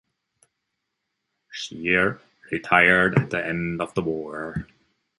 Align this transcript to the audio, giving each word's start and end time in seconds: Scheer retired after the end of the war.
Scheer 1.51 2.19
retired 2.51 3.17
after 3.19 3.29
the 3.29 3.45
end 3.45 3.79
of 3.83 3.93
the 3.93 4.01
war. 4.01 4.65